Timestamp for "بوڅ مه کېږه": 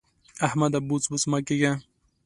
1.09-1.71